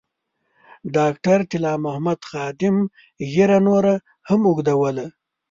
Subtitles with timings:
[0.95, 2.75] ډاکټر طلا محمد خادم
[3.31, 3.93] ږیره نوره
[4.27, 5.05] هم اوږدوله.